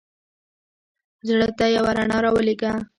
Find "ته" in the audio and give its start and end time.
1.57-1.65